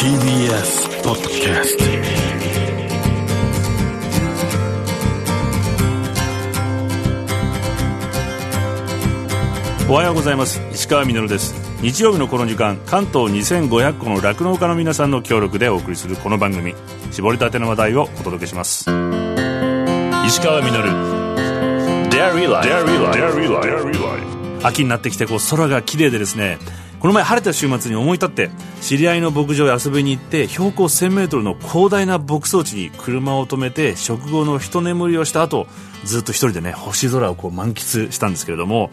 [0.00, 1.84] TBS ポッドキャスト
[9.92, 10.62] おはようございます。
[10.72, 11.52] 石川みです。
[11.82, 16.74] 日曜日のこの時間関東2500個の酪農家の皆さんの協力でお送りするこの番組。
[17.10, 18.88] 絞りたての話題をお届けします。
[20.26, 20.70] 石川み
[24.62, 26.58] 秋になってきてこう空が綺麗でですね
[27.00, 28.50] この前晴れた週末に思い立って
[28.82, 35.66] 知り合いの牧場へ遊びに行って標高 1000m の広大な牧草地に車を止めて食後の一眠りをした後
[36.04, 38.90] ずっと一人でね星空をこう満喫したんですけれども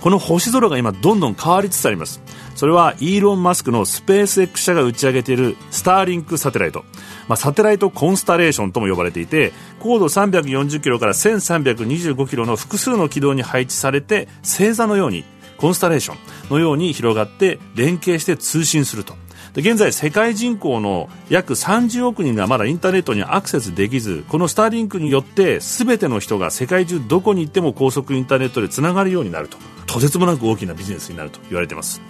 [0.00, 2.22] この星空が今どんどん変わりつつあります。
[2.54, 6.84] それはイーロン・マスクのスペース X 社が打ち上げているスターリンクサテライト、
[7.28, 15.24] まあ、サテライトコンスタレーションとも呼ばれていて高度340キロから1325キロの複数の軌道に配置されて星座のように
[15.60, 16.18] コンスタレーション
[16.50, 19.14] のように広がって連携して通信すると。
[19.52, 29.58] で現在世界人口の約30億人がまだインターネットにアクセスできずこのスターリンクによって全ての人が世界中どこに行っても高速インターネットでつながるようになると。
[29.86, 32.00] とてつもなく大きなビジネスになると言われています。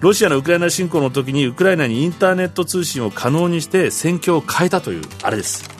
[0.00, 5.73] ロシアのウクライナ侵攻の時にウクライナにインターネット通信を可能にして戦況を変えたというあれです。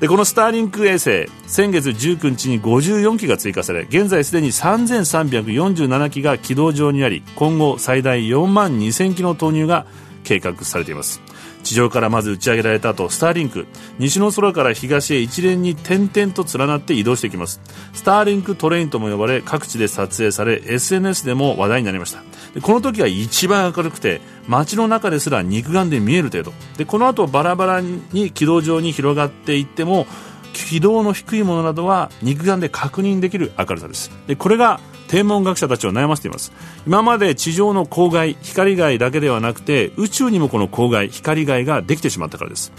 [0.00, 9.86] でこのスターリンク衛星先月19日に54機が追加され現在すでに3347機が軌道上にあり今後最大4万2000機の投入が
[10.24, 11.20] 計画されています。
[11.62, 13.66] 地上からまず打ち上げられた後スターリンク
[13.98, 17.60] 西の空から東へ一連に点々と連なって移動してきます。
[17.92, 22.22] スターリンクトレインとも呼ばれ各地で撮影され SNS でも話題になりました。
[22.54, 26.52] でこの時は一番明るくて街の中ですら肉眼で見える程度。
[26.76, 30.06] でこの後バラバラに軌道上に広がっていっても
[30.52, 34.10] 軌道の低いものなどは肉眼で確認できる明るさです。
[34.26, 34.80] でこれが
[35.10, 36.52] 天文学者たちを悩ませています。
[36.86, 42.72] 今まで地上の光害光害だけではなくて宇宙にもこの光害光害ができてしまったからです。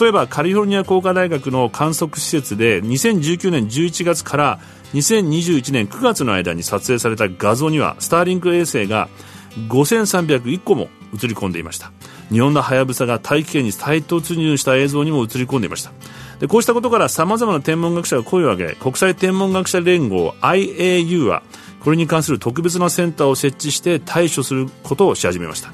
[0.00, 4.60] 例えばカリフォルニア工科大学の観測施設で2019年11月から
[4.94, 9.10] 2021年9月の間に撮影された画像にはスターリンク衛星が
[9.68, 11.92] 5301個も映り込んでいました。
[12.30, 15.92] 日本のはやぶさが大気圏に再突入した映像にも映り込んでいました。
[16.40, 21.42] でこうしたことからさまざまな天文学者が声を上げ国際天文学者連合 IAU は
[21.84, 25.70] これに関する特別なセンターを設置して対処することをし始めました。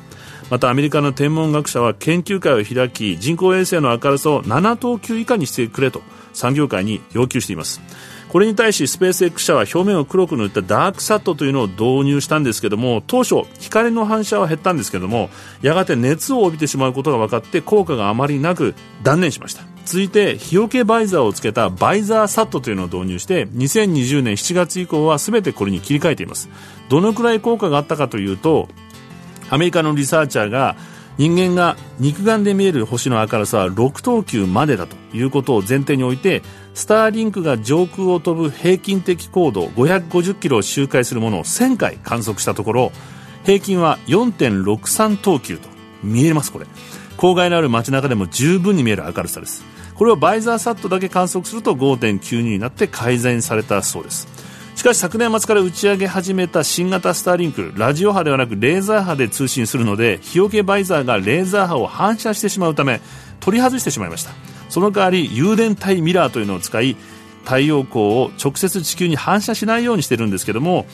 [0.50, 7.81] またアメリカの天文学者は研究会を開き人工衛星の明るさを7等級以下にしてくれと産業界に要求しています。
[8.28, 15.31] これに対しスペース X 社は表面を黒く塗ったダークサットというのを導入したんですけども当初光の反射は減ったんですけども
[15.62, 19.62] やがて熱を帯びてしまうことが分かって効果があまりなく断念しました。
[19.90, 26.48] 続いて日よけバイザーをつけたバイザーサットというのを導入して2020年7月以降は全てこれに切り替えています。
[26.88, 28.68] どのくらい効果があったかというと
[29.50, 30.76] アメリカのリサーチャーが
[31.18, 36.42] 人間が肉眼で見える星の明るさは6等級までだということを前提において
[36.72, 42.92] スターリンクが上空を飛ぶ平均的高度550キロを周回するものを1000回観測したところ
[43.42, 45.68] 平均は4.63等級と
[46.04, 46.66] 見えますこれ。
[47.16, 49.79] 郊外のある街中でも十分に見える明るさです。
[50.00, 54.26] これをバイザーサットだけ観測すると5.92になって改善されたそうです。
[54.74, 63.02] しかし昨年末から打ち上げ始めた新型スターリンクラジオ波ではなくレーザー波で通信するので日よけバイザーがレーザー波を反射してしまうため
[63.40, 64.30] 取り外してしまいました。
[64.70, 66.96] その代わり誘電体ミラーというのを使い
[67.44, 70.86] 太陽光を直接地球に反射しないようにしているんですけども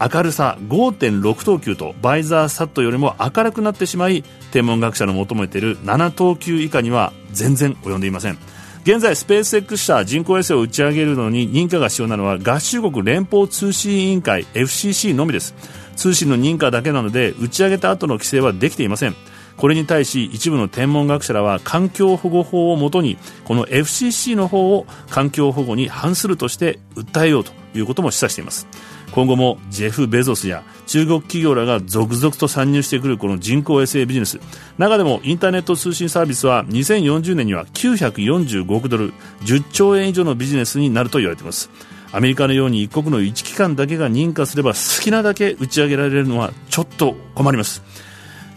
[0.00, 8.38] 明るさ5.6等級とバイザーサットよりも明るくなってしまい天文学者の求めている7等級以下には全然及んでいません。
[8.84, 15.54] 現在スペース X 社人工衛星を打ち上げるのに認可が必要なのは合衆国連邦通信委員会 FCC のみです。
[15.96, 19.14] 通信の認可だけなので打ち上げた後の規制はできていません。
[19.56, 28.66] これに対し一部の天文学者らは環境保護法をもとにこの FCC の方を環境保護に反するとして訴えようということも示唆しています。
[29.14, 34.40] 今後もジェフ・ベゾスや中国企業らが続々と参入してくるこの人工衛星ビジネス。
[34.76, 39.12] 中でもインターネット通信サービスは2040年には945億ドル
[39.42, 41.70] 10兆円以上のビジネスになると言われています。
[42.10, 47.82] アメリカのように一国の一機関だけが認可すれば好きなだけ打ち上げられるのはちょっと困ります。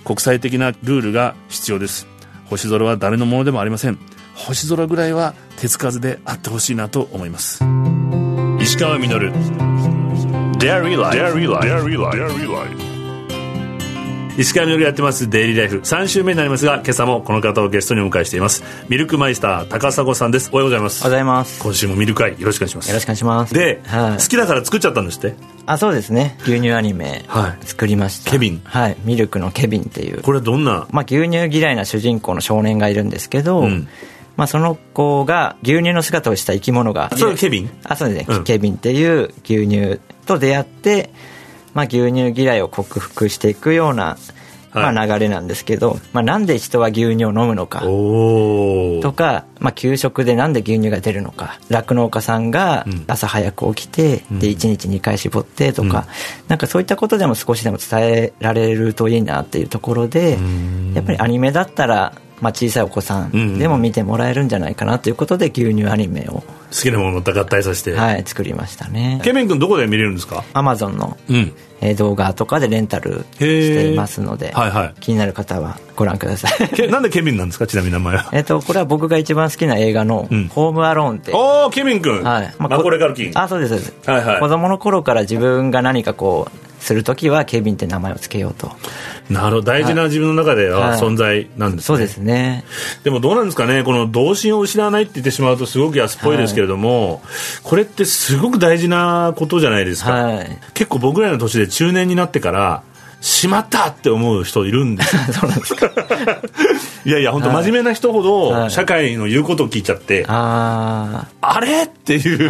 [0.05, 2.07] 国際的なルールが必要です。
[2.45, 3.99] 星空は誰のものでもありません。
[4.33, 7.63] 星空ぐらいは手つかずであってほしいなと思います。
[8.59, 9.76] 石川稔。
[10.57, 11.15] Dairy Life.
[11.15, 11.67] Dairy Life.
[11.67, 12.17] Dairy Life.
[12.17, 12.97] Dairy Life.
[14.39, 15.29] 石川みのるやってます。
[15.29, 18.63] デイリーライフ3週目になりますが今朝もこの方をゲストにお迎えしています。
[18.89, 20.49] ミルクマイスター高砂さんです。
[20.51, 21.01] おはようございます。
[21.01, 21.61] おはようございます。
[21.61, 22.87] 今週もミルクよろしくお願いします。
[22.89, 23.53] よろしくお願いします。
[23.53, 24.17] で、はい。
[24.17, 25.35] 好きだから作っちゃったんですって？
[25.67, 26.35] あそうですね。
[26.41, 27.65] 牛乳アニメはい。
[27.65, 28.61] 作りました、ケビン。
[28.63, 28.97] はい。
[29.03, 30.23] ミルクのケビンっていう。
[30.23, 30.87] これはどんな？
[30.91, 33.87] まあ、牛乳嫌いな主人公の少年がいるんですけど、うん
[34.37, 37.09] まあ、その子が牛乳の姿をした生き物が。
[37.17, 37.69] それはケビン？
[37.83, 38.43] あそうですね、うん。
[38.43, 41.09] ケビンっていう牛乳と出会って、
[41.73, 44.17] まあ、牛乳嫌いを克服していくような、
[44.73, 47.79] まあ、流れなんですけど、まあ、なんで人は牛乳を飲むのか。
[47.81, 51.59] とか、まあ、給食でなんで牛乳が出るのか。
[51.69, 53.03] 酪農家さんがうん。
[53.07, 56.05] 朝早く起きて、で1日2回絞ってとか、
[56.47, 60.37] なんかそういったことでも少しでも伝えられるといいなっていうところで
[60.93, 69.19] やっぱりアニメだったら、まあ、小さいお子さんでも見てもらえるんじゃないかなということで牛乳アニメを、好きなものと合体させて、はい、作りましたね。
[69.23, 70.43] ケビン君どこで見れるんですか？
[70.53, 71.53] アマゾンのうん。
[71.79, 74.93] えー動画とかでレンタルしていますので、はいはい。
[74.99, 76.69] 気になる方はご覧ください。
[76.69, 77.67] け なんでケビンなんですか？
[77.67, 78.29] ちなみに名前は。
[78.33, 82.53] えっとこれは僕が一番好きな映画のうん「ホームアローン」って、おおケビン君、はい。
[82.59, 84.39] マコレカルキンあそうですそうです、はいはい。
[84.39, 88.71] 子供の頃から自分が何かこうする時はケビンって名前を付けようと。
[89.29, 89.61] なるほど。
[89.63, 90.99] 大事な自分の中でははい。
[90.99, 92.63] 存在なんですね、そうですね。
[93.03, 93.83] でもどうなんですかね？
[93.83, 97.21] この童心を失わないって言ってしまうとすごく安っぽいですけれども、
[97.63, 100.59] これってすごく大事なことじゃないですか、はい。
[100.73, 102.83] 結構僕らの年で中年になってから
[103.19, 105.21] しまったって思う人いるんですよ。
[105.33, 105.91] そうなんですか
[107.07, 107.63] いやいや本当はい。
[107.63, 108.71] 真面目な人ほどはい。
[108.71, 111.83] 社会の言うことを聞いちゃって、ああれ？
[111.83, 112.49] っていう、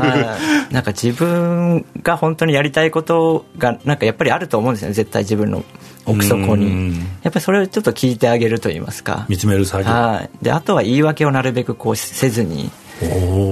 [0.72, 4.96] なんか自分が本当にやりたいことがなんかやっぱりあると思うんですよね。
[4.96, 5.64] 絶対自分の
[6.08, 6.60] 奥底うん。
[6.60, 9.28] にやっぱりそれをちょっと聞いてあげると言いますか。
[9.30, 12.72] 見つめる作業はい、であとは言い訳をなるべくこうせずに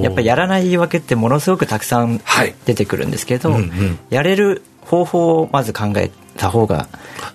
[0.01, 2.55] やっぱりやらない言い訳ってものすごくたくさんはい。
[2.65, 3.99] 出てくるんですけど、うんうん。
[4.09, 6.87] やれる方法をまず考えた方が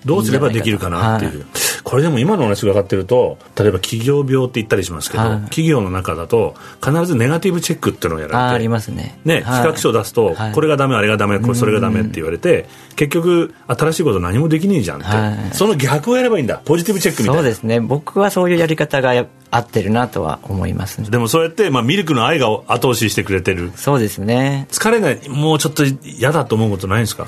[0.04, 1.46] どうすればできるかなっていう、
[1.90, 5.40] これでも今の話伺ってると例えば企業病って言ったりしますけど、はい。
[5.46, 9.18] 企業の中だと必ずネガティブチェックっていうのをやられてありますね。
[9.24, 9.44] ね、はい。
[9.44, 10.52] 企画書を出すと、はい。
[10.52, 15.36] これがダメあれがダメこれそれがダメって言われて結局新しいこと何もできねえじゃんって、はい。
[15.52, 16.62] その逆をやればいいんだ。
[16.64, 17.42] ポジティブチェックみたいな。
[17.42, 17.80] そうですね。
[17.80, 21.10] 僕はそういうやり方がや合ってるなとは思いますね。
[21.10, 23.72] でもそうやって、まあ、ミルクの愛が後押ししてくれてる。
[23.74, 24.68] そうですね。
[24.70, 27.26] 疲れないもうちょっと嫌だと思うことないんですか？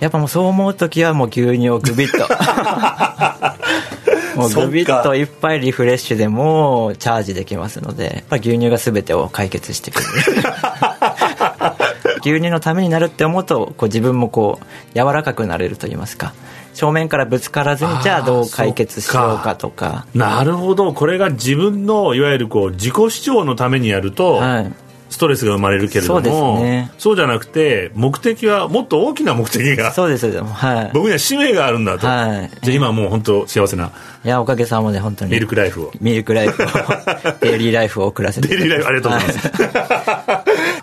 [0.00, 2.26] やっぱもうそう思う時はもう牛乳をグビッと
[4.36, 10.42] もうグビッといっぱいリフレッシュでもうチャージできますので牛乳が全てを解決してくれる。
[12.24, 16.32] 牛乳のためになるって思うとこう自分もこう柔らかくなれると言いますか。
[16.72, 20.06] 正面からぶつからずにじゃあどう解決しようかとか。
[20.14, 20.92] なるほど。
[20.92, 24.72] これが自分のいわゆるこう自己主張のためにやると、はい
[25.14, 26.90] ストレスが生まれるけれどもね。
[26.98, 29.92] そうじゃなくて目的はもっと大きな目的が。
[29.92, 30.44] そうですそうです。
[30.44, 30.90] はい。
[30.92, 32.50] 僕には使命があるんだと、はい。
[32.62, 33.92] じゃあ今はもう本当幸せな。
[34.24, 35.30] いやおかげさまで本当に。
[35.30, 35.92] ミルクライフを。
[36.00, 36.66] ミルクライフを。
[37.40, 38.48] デイリーライフを送らせて。
[38.48, 39.50] デイリーライフありがとうございます、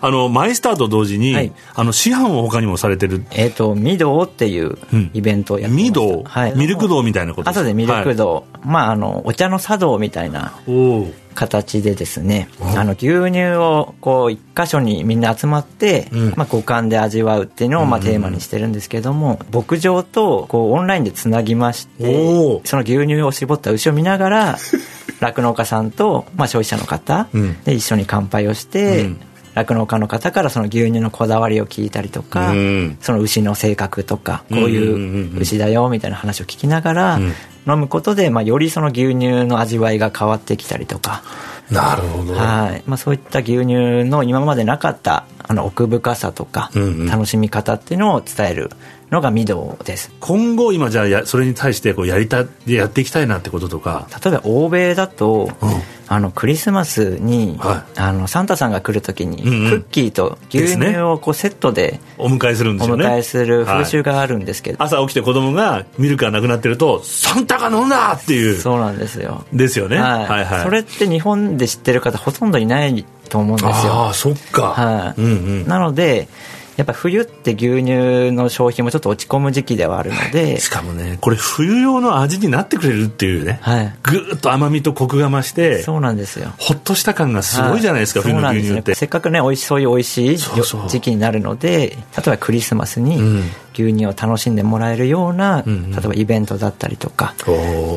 [0.00, 1.52] あのマイスターと同時に、はい。
[1.74, 3.22] あの師範を他にもされてる。
[3.32, 5.10] えっ、と、ミドウっていううん。
[5.12, 6.22] イベントをやってました、ミドウ？
[6.24, 8.44] はい、ミルク道みたいなことあ、そうです、ミルク道。
[8.64, 11.12] まあ、あの、お茶の茶道みたいなおお
[11.42, 16.34] 形でですね、あの、牛乳を、こう、一箇所にみんな集まって、うん。
[16.36, 24.58] まあ、五感で味わうっていうのを、まあ、テーマにしてるんですけども、牧場と、こう、オンラインでつなぎましてその牛乳を絞った牛を見ながら、
[25.20, 27.56] 酪農家さんと、まあ、消費者の方うん。
[27.64, 29.20] で一緒に乾杯をして、うん
[29.54, 32.98] 酪農家の方からその牛乳のこだわりを聞いたりとか、うん。
[33.00, 37.32] その牛の性格とかこういう牛だよみたいな話を聞きながらうん
[37.66, 41.22] 飲むことで、まあ、よりその牛乳の味わいが変わってきたりとか、
[41.70, 42.34] なるほど。
[42.34, 42.82] はい。
[42.86, 46.70] まあ、そういった牛乳の今までなかったあの奥深さとか
[47.08, 48.70] 楽しみ方っていうのを伝える
[49.12, 50.10] のがミドです。
[50.20, 54.08] 今後今じゃあやそれに対してこうやりたやっていきたいなってこととか。
[54.24, 55.70] 例えば欧米だと、うん。
[56.08, 59.70] あのクリスマスに、はあのサンタさんが来る時に、うんうん。
[59.70, 63.06] クッキーと牛乳をこうセットでお迎えするんでおすよね。
[63.06, 68.56] 迎えする風習はいがあるんですけど、朝起きて子供がミルクがなくなってるとサンタが飲んだっていう。
[68.56, 69.44] そうなんですよ。
[69.52, 69.98] ですよね。
[69.98, 70.26] はい。
[70.26, 70.64] はいはい。
[70.64, 74.08] それって日本で知ってる方ほとんどいないと思うんですあよ。
[74.08, 74.74] あそっか。
[74.74, 75.20] はい。
[75.20, 75.28] うんう
[75.64, 75.66] ん。
[75.66, 76.28] なので
[76.76, 83.94] やっぱ冬って牛乳の消費もちょっと落ち込む時期ではあるので、しかもねこれ冬用の味になってくれるっていうね、はい。
[84.02, 86.52] ぐーっと甘みとコクが増してそうなんですよ。
[86.58, 88.94] ほっとした感がすごいじゃないですか、は冬の牛乳って。
[88.94, 93.42] せっかくね美味しそういう美味しい時期になるので例えばクリスマスにうん
[93.76, 95.90] 牛乳を楽しんでもらえるような、うんうん。
[95.92, 97.34] 例えばイベントだったりとか、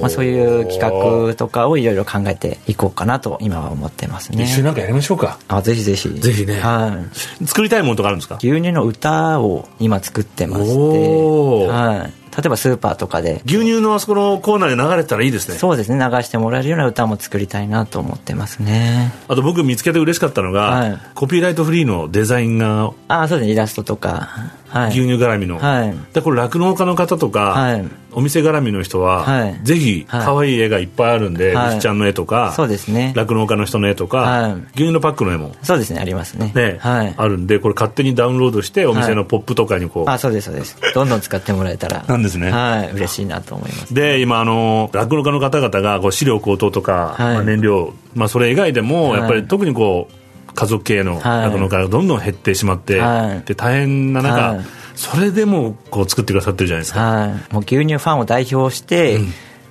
[0.01, 4.43] まあ、そういう企画とかをいろいろ考えていこうかなと今は思ってますね。
[4.43, 5.39] 一緒になんかやりましょうか。
[5.47, 6.09] あぜひぜひ。
[6.09, 6.59] ぜひね。
[6.59, 7.03] は
[7.41, 7.45] い。
[7.45, 8.35] 作りたいものとかあるんですか？
[8.37, 13.41] 牛乳の歌を今作ってまして、はい、例えばスーパーとかで。
[13.45, 15.57] 牛乳のあそこのコーナーで流れてたらいいですね。
[15.57, 15.97] そうですね。
[15.97, 19.13] 流してもらえるような歌も作りたいなと思ってますね。
[19.27, 20.99] あと僕見つけて嬉しかったのが、はい。
[21.15, 23.53] コピーライトフリーのデザインがああそうですね。
[23.53, 24.29] イラストとか。
[24.67, 24.89] はい。
[24.89, 25.95] 牛乳絡みの、はい。
[26.13, 27.85] でこれ酪農家の方とか、はい
[28.15, 29.59] お店絡みの人は、はい。
[29.63, 30.25] ぜひはい。
[30.25, 31.69] 可愛い絵がいっぱいあるんで、はい。
[31.69, 33.13] 牛ちゃんの絵とかそうですね。
[33.15, 34.51] 酪農家の人の絵とか、はい。
[34.53, 36.51] 牛乳のパックの絵もそうですねありますね。
[36.55, 37.13] ね、はい。
[37.15, 40.77] あるんでこれ勝手にダウンロードしてお店のポップとかにこう、あそうですそうです。
[40.93, 42.51] どんどん使ってもらえたらなんですね。
[42.51, 43.93] はい嬉しいなと思います。
[43.93, 47.33] で今あの酪農家の方々がこう飼料高騰とか、はい。
[47.35, 49.19] まあ、燃料、まあ、それ以外でもはい。
[49.19, 51.45] やっぱり特にこう家族系のはい。
[51.47, 53.41] 酪農家がどんどん減ってしまって、はい。
[53.45, 57.53] で大変な中、はいそれでもこう作ってくださってるじゃないですか、はい。
[57.53, 59.19] もう牛乳ファンを代表して、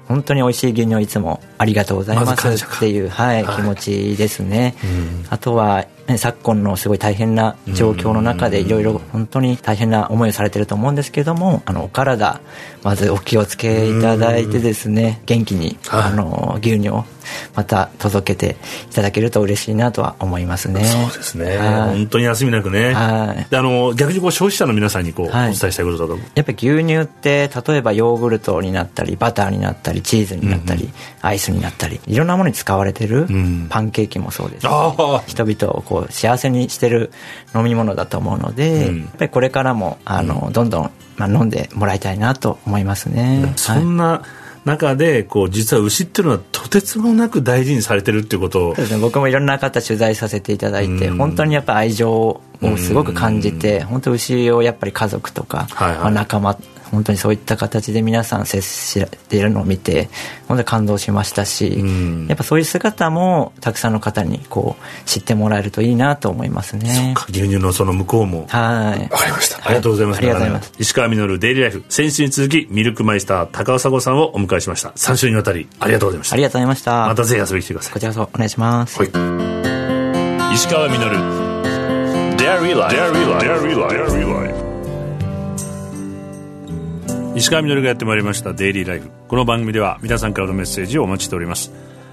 [0.06, 3.56] 本当に美味しい牛乳をいつもありがとうございますっていう、はいはい。
[3.56, 4.74] 気持ちですね、
[5.30, 12.40] あとは、ね、昨今のすごい大変な状況の中でいろいろ本当に大変な思いをされてると思うんですけどもあのお体
[12.82, 16.02] まずお気をつけいただいてですね元気に、はい。
[16.02, 17.04] あの牛乳を
[17.54, 18.56] また届けて
[18.90, 20.84] いただけると嬉しいなとは思いますね。
[20.84, 21.96] そうですね、はい。
[21.96, 23.50] 本当に休みなくね、はい。
[23.50, 25.52] であの逆にこう消費者の皆さんにこう、はい。
[25.52, 30.90] お伝えしたいこととかやっぱり牛乳って例えばヨーグルトになったりバターになったりチーズになったり、
[31.22, 33.66] アイスになったりいろんなものに使われてる、ん。
[33.70, 37.12] パンケーキもそうですしああ人々をこう幸せにしてる
[37.54, 39.00] 飲み物だと思うので、うん。
[39.02, 44.22] やっぱりこれからもあの、どんどん、まあ、飲んでもらいたいなと思いますね、はいそんな
[44.64, 48.70] 中でこう実は牛っていうのはとてつもなく大事にされてるっていうこと。
[48.70, 51.18] をそうですね、僕もいろんな方取材させていただいて、うん。
[51.18, 52.40] 本当にやっぱ愛情を
[52.78, 55.98] すごく感じて、本当牛をやっぱり家族とか、はいはい。
[55.98, 56.56] まあ仲間
[56.94, 60.08] 本当にそういった形で皆さん接しているのを見て
[60.48, 69.64] 本当に感動しましたし、うんやっぱそういう姿もたくさんの方にこう知ってもらえるといいなと思いますね牛乳のその向こうもはいわかりました。
[69.64, 70.18] ありがとうございます。
[70.18, 71.84] ありがとうございます石川稔デイリーライフ。
[71.88, 74.90] 先週に続き、ミルクマイスター高尾佐子さんをお迎えしました。
[74.90, 76.34] 3週にわたり、ありがとうございました。
[76.34, 79.10] ありがとうございましたまたぜひ遊びに来てくださこちらこそお願いします、い。
[79.12, 80.54] はい。
[80.54, 80.98] 石川稔
[82.36, 84.64] デイリーライフ。
[84.64, 84.73] デ
[87.34, 87.40] イリーライフ。
[87.40, 89.10] 石川稔がやってまいりましたデイリーライフ。
[89.28, 91.72] この番組では皆さんからのメッセージをお待ちしております。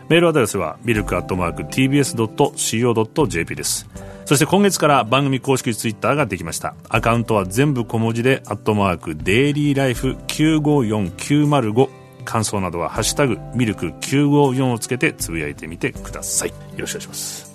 [0.09, 3.87] メールアドレスはミルクアットマーク TBS.CO.JP です。
[4.25, 6.75] そして今月から番組公式ツイッターができました。
[6.89, 11.89] アカウントは全部小文字で、アットマークデイリーライフ954905。
[12.23, 16.49] 感想などはハッシュタグミルク954をつけてつぶやいてみてください。
[16.49, 17.50] よろしくお願いします。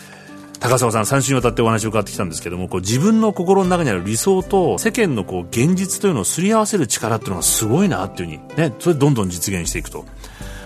[0.61, 10.05] 高澤さん3週にわたってお話を伺ってきたんですけどもこう自分の心の中にある理想と世間のこう現実というのをすり合わせる力っていうのがすごいなっていうふうにねそれどんどん実現していくと。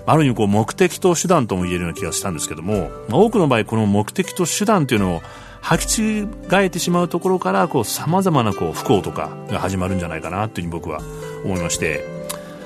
[0.06, 5.22] ある意味こう目的と手段とも言えるような気がしたんですけども、まあ、多くの場合この目的と手段というのを
[5.62, 11.00] 履き違えてしまうところからさまざまなこう不幸とかが始まるんじゃないかなというふうに僕は
[11.44, 12.04] 思いまして、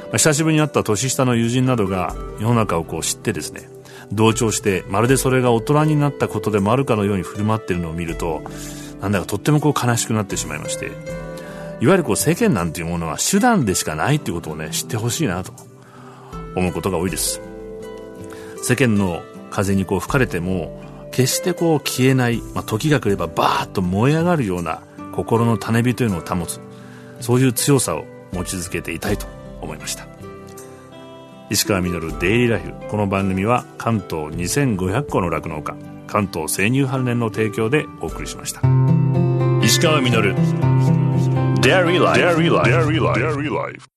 [0.05, 3.74] まあ久しぶりに会った年下の友人などが世の中をこう知ってですね
[4.13, 8.43] 同調してまるでそれが大人になったことでもあるかのように振る舞っているのを見ると
[9.01, 15.53] なんだかとってもこう悲しくなってしまいましていわゆるこう世間なんていうものは手段でしかないっていうことをね知ってほしいなと
[16.57, 17.41] 思うことが多いです。
[18.63, 20.81] 世間の風にこう吹かれても
[21.11, 24.83] 決してこう消えない、まあ、時が来ればバーッと燃え上がるような
[25.13, 26.61] 心の種火というのを保つ
[27.21, 29.27] そういう強さを持ち続けていたいと
[29.61, 30.14] 思いました。
[31.51, 32.73] 石川稔デイリーライフ。
[32.89, 38.61] この番組は関東2500個の酪農家関東生乳関連の提供でお送りしました。
[39.63, 40.35] 石川稔。
[41.61, 43.94] デイリーライフ